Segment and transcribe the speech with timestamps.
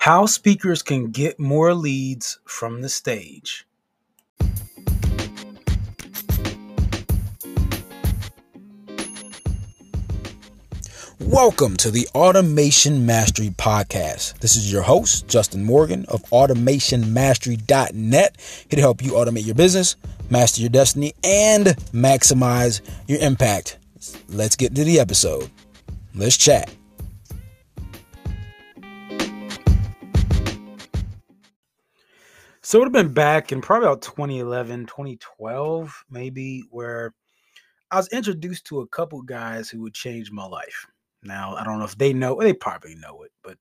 [0.00, 3.66] How speakers can get more leads from the stage.
[11.20, 14.38] Welcome to the Automation Mastery Podcast.
[14.38, 18.36] This is your host, Justin Morgan of AutomationMastery.net,
[18.70, 19.96] here to help you automate your business,
[20.30, 23.76] master your destiny, and maximize your impact.
[24.30, 25.50] Let's get to the episode.
[26.14, 26.74] Let's chat.
[32.62, 37.14] So it would have been back in probably about 2011, 2012, maybe, where
[37.90, 40.86] I was introduced to a couple guys who would change my life.
[41.22, 43.56] Now, I don't know if they know, they probably know it, but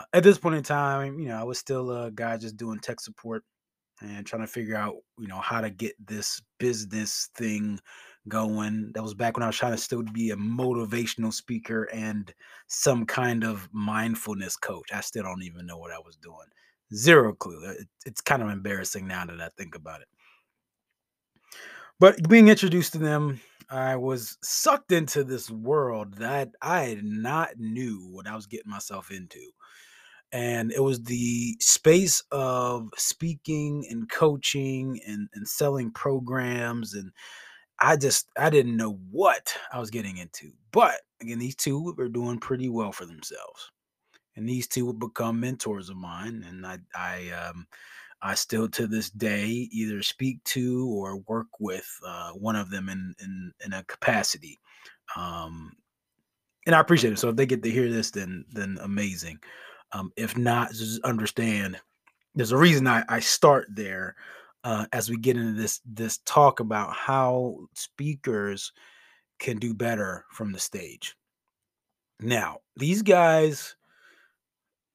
[0.00, 2.78] uh, at this point in time, you know, I was still a guy just doing
[2.78, 3.44] tech support
[4.00, 7.78] and trying to figure out, you know, how to get this business thing
[8.28, 8.92] going.
[8.94, 12.32] That was back when I was trying to still be a motivational speaker and
[12.68, 14.92] some kind of mindfulness coach.
[14.92, 16.48] I still don't even know what I was doing.
[16.94, 17.64] Zero clue.
[17.66, 17.74] Uh,
[18.06, 20.08] it's kind of embarrassing now that I think about it.
[21.98, 23.40] But being introduced to them
[23.72, 28.70] I was sucked into this world that I had not knew what I was getting
[28.70, 29.40] myself into.
[30.30, 36.92] And it was the space of speaking and coaching and, and selling programs.
[36.92, 37.12] And
[37.78, 40.52] I just, I didn't know what I was getting into.
[40.70, 43.70] But again, these two were doing pretty well for themselves.
[44.36, 46.44] And these two would become mentors of mine.
[46.48, 47.66] And I, I, um,
[48.22, 52.88] I still to this day either speak to or work with uh, one of them
[52.88, 54.60] in in, in a capacity,
[55.16, 55.72] um,
[56.66, 57.18] and I appreciate it.
[57.18, 59.40] So if they get to hear this, then then amazing.
[59.90, 61.80] Um, if not, just understand
[62.34, 64.14] there's a reason I, I start there
[64.62, 68.72] uh, as we get into this this talk about how speakers
[69.40, 71.16] can do better from the stage.
[72.20, 73.74] Now, these guys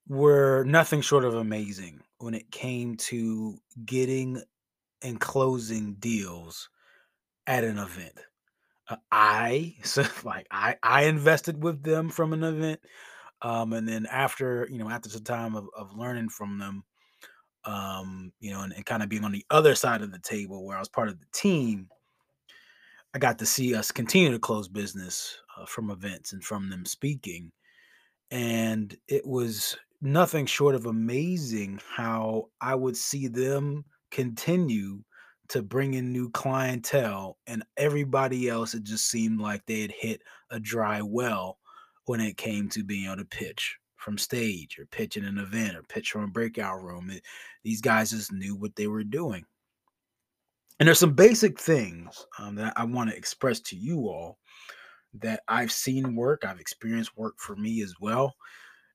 [0.08, 4.42] were nothing short of amazing when it came to getting
[5.02, 6.70] and closing deals
[7.46, 8.20] at an event.
[8.90, 12.80] Uh, I so like I I invested with them from an event,
[13.42, 16.84] um, and then after you know after some time of, of learning from them,
[17.66, 20.66] um, you know, and, and kind of being on the other side of the table
[20.66, 21.90] where I was part of the team,
[23.14, 26.86] I got to see us continue to close business uh, from events and from them
[26.86, 27.52] speaking,
[28.32, 35.04] and it was nothing short of amazing how I would see them continue
[35.50, 40.22] to bring in new clientele and everybody else it just seemed like they had hit
[40.52, 41.58] a dry well
[42.06, 45.76] when it came to being able to pitch from stage or pitch in an event
[45.76, 47.24] or pitch from a breakout room it,
[47.64, 49.44] these guys just knew what they were doing.
[50.80, 54.38] And there's some basic things um, that i want to express to you all
[55.14, 58.36] that i've seen work i've experienced work for me as well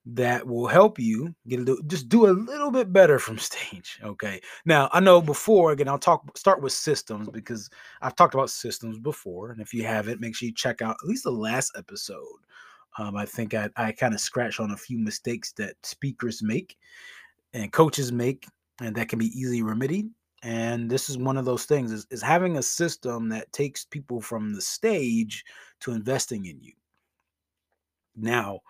[0.05, 4.01] that will help you get a little, just do a little bit better from stage.
[4.03, 4.41] Okay.
[4.65, 7.71] Now I know before again, I'll talk start with systems because
[8.01, 11.09] I've talked about systems before, and if you haven't, make sure you check out at
[11.09, 12.39] least the last episode.
[12.99, 16.77] Um, I think I, I kind of scratch on a few mistakes that speakers make
[17.55, 18.47] and coaches make,
[18.81, 20.11] and that can be easily remedied.
[20.43, 24.21] And this is one of those things is, is having a system that takes people
[24.21, 25.45] from the stage
[25.81, 26.73] to investing in you.
[28.17, 28.61] Now,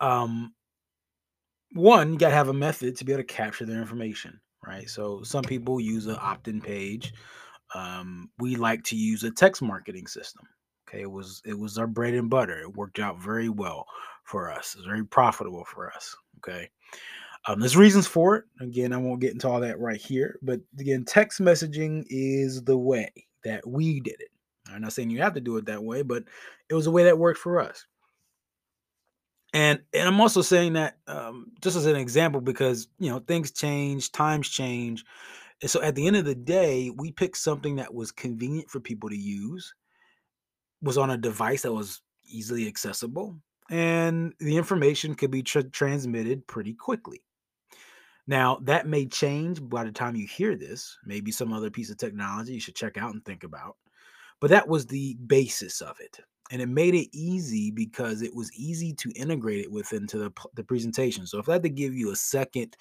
[0.00, 0.54] um,
[1.72, 4.88] one, you got to have a method to be able to capture their information, right?
[4.88, 7.12] So some people use an opt-in page.
[7.74, 10.46] Um, we like to use a text marketing system.
[10.88, 12.60] Okay, it was it was our bread and butter.
[12.60, 13.86] It worked out very well
[14.24, 14.74] for us.
[14.74, 16.16] It's very profitable for us.
[16.38, 16.70] Okay.
[17.46, 18.44] Um, there's reasons for it.
[18.60, 22.76] Again, I won't get into all that right here, but again, text messaging is the
[22.76, 23.10] way
[23.44, 24.28] that we did it.
[24.70, 26.24] I'm not saying you have to do it that way, but
[26.68, 27.86] it was a way that worked for us
[29.52, 33.50] and and I'm also saying that um, just as an example because you know things
[33.50, 35.04] change, times change,
[35.62, 38.80] and so at the end of the day, we picked something that was convenient for
[38.80, 39.74] people to use,
[40.82, 46.46] was on a device that was easily accessible, and the information could be tra- transmitted
[46.46, 47.22] pretty quickly.
[48.26, 50.98] Now that may change by the time you hear this.
[51.06, 53.76] Maybe some other piece of technology you should check out and think about,
[54.40, 58.52] but that was the basis of it and it made it easy because it was
[58.54, 61.26] easy to integrate it within to the, the presentation.
[61.26, 62.76] So if I had to give you a second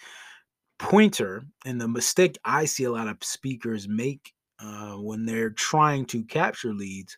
[0.79, 6.05] pointer, and the mistake I see a lot of speakers make uh, when they're trying
[6.07, 7.17] to capture leads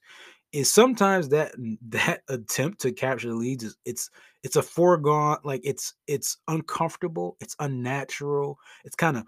[0.51, 1.53] is sometimes that
[1.89, 4.09] that attempt to capture leads is it's
[4.43, 9.23] it's a foregone like it's it's uncomfortable it's unnatural it's kind of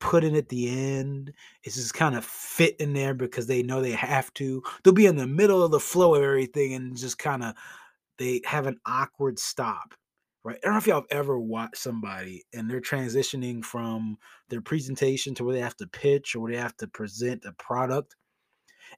[0.00, 1.32] put in at the end.
[1.64, 4.62] It's just kind of fit in there because they know they have to.
[4.82, 7.54] They'll be in the middle of the flow of everything and just kind of
[8.18, 9.94] they have an awkward stop.
[10.44, 10.58] right?
[10.62, 14.18] I don't know if y'all have ever watched somebody and they're transitioning from
[14.48, 17.52] their presentation to where they have to pitch or where they have to present a
[17.54, 18.16] product.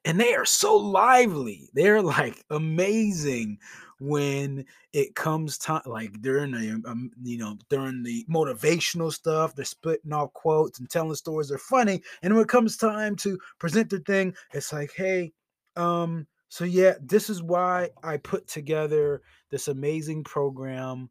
[0.05, 1.69] And they are so lively.
[1.73, 3.59] They're like amazing
[3.99, 9.63] when it comes time, like during the, um, you know, during the motivational stuff, they're
[9.63, 11.49] splitting off quotes and telling stories.
[11.49, 12.01] They're funny.
[12.21, 15.31] And when it comes time to present their thing, it's like, hey,
[15.75, 21.09] um, so yeah, this is why I put together this amazing program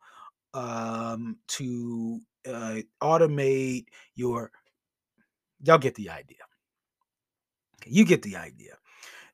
[0.55, 4.53] um, to uh, automate your.
[5.65, 6.39] Y'all get the idea.
[7.83, 8.77] Okay, you get the idea.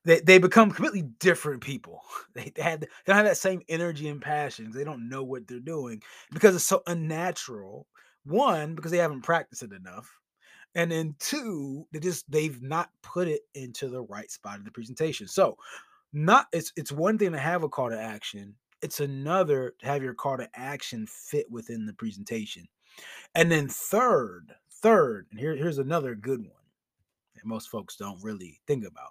[0.04, 2.02] They, they become completely different people.
[2.34, 4.74] They, they, had, they don't have that same energy and passions.
[4.74, 7.86] They don't know what they're doing because it's so unnatural.
[8.24, 10.08] One, because they haven't practiced it enough.
[10.74, 14.70] And then two, they just they've not put it into the right spot of the
[14.70, 15.26] presentation.
[15.26, 15.56] So
[16.12, 20.02] not it's it's one thing to have a call to action it's another to have
[20.02, 22.68] your call to action fit within the presentation.
[23.34, 26.57] And then third, third, and here, here's another good one
[27.38, 29.10] that most folks don't really think about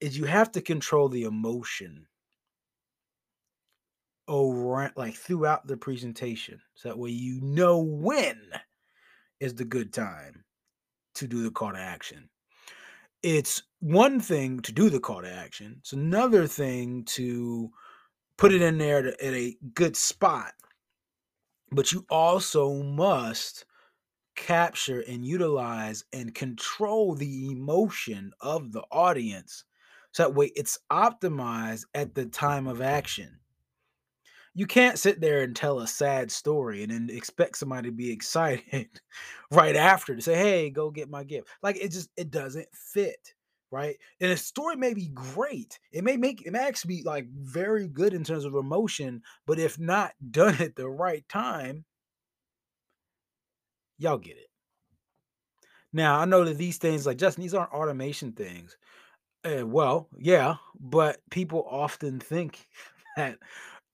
[0.00, 2.06] is you have to control the emotion
[4.28, 6.60] over like throughout the presentation.
[6.74, 8.40] So that way you know when
[9.40, 10.44] is the good time
[11.16, 12.28] to do the call to action.
[13.22, 15.76] It's one thing to do the call to action.
[15.80, 17.70] It's another thing to
[18.38, 20.52] put it in there to, at a good spot.
[21.72, 23.64] But you also must
[24.36, 29.64] capture and utilize and control the emotion of the audience
[30.12, 33.38] so that way it's optimized at the time of action
[34.54, 38.10] you can't sit there and tell a sad story and then expect somebody to be
[38.10, 38.88] excited
[39.50, 43.34] right after to say hey go get my gift like it just it doesn't fit
[43.70, 43.96] right?
[44.20, 45.78] And a story may be great.
[45.92, 49.58] It may make it may actually be like very good in terms of emotion, but
[49.58, 51.84] if not done at the right time,
[54.00, 54.48] y'all get it.
[55.92, 58.76] Now I know that these things, like Justin, these aren't automation things.
[59.44, 62.66] Uh, well, yeah, but people often think
[63.16, 63.38] that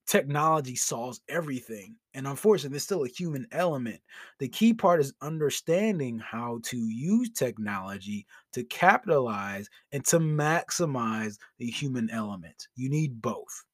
[0.07, 1.97] technology solves everything.
[2.15, 4.01] And unfortunately, there's still a human element.
[4.41, 11.67] The key part is understanding how to use technology to capitalize and to maximize the
[11.67, 12.69] human element.
[12.77, 13.65] You need both.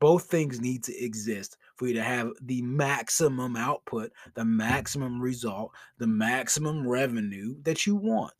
[0.00, 5.72] Both things need to exist for you to have the maximum output, the maximum result,
[5.96, 8.34] the maximum revenue that you want.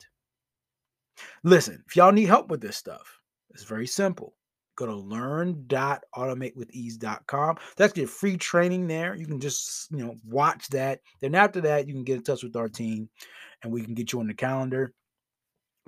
[1.43, 4.35] Listen, if y'all need help with this stuff, it's very simple
[4.75, 7.57] go to learn.automatewithease.com.
[7.77, 9.15] That's your free training there.
[9.15, 10.99] You can just, you know, watch that.
[11.19, 13.09] Then after that, you can get in touch with our team
[13.63, 14.93] and we can get you on the calendar.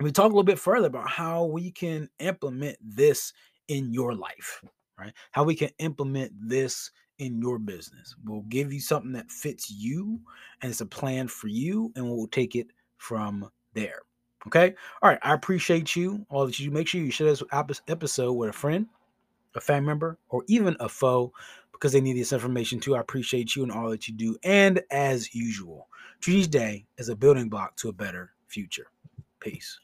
[0.00, 3.32] We talk a little bit further about how we can implement this
[3.68, 4.60] in your life,
[4.98, 5.12] right?
[5.30, 8.14] How we can implement this in your business.
[8.24, 10.20] We'll give you something that fits you
[10.62, 12.68] and it's a plan for you, and we'll take it
[12.98, 14.00] from there.
[14.46, 14.74] Okay.
[15.02, 15.18] All right.
[15.22, 16.26] I appreciate you.
[16.28, 16.74] All that you do.
[16.74, 17.42] make sure you share this
[17.88, 18.86] episode with a friend,
[19.54, 21.32] a family member, or even a foe
[21.72, 22.94] because they need this information too.
[22.94, 24.36] I appreciate you and all that you do.
[24.42, 25.88] And as usual,
[26.20, 28.86] treat each day as a building block to a better future.
[29.40, 29.78] Peace.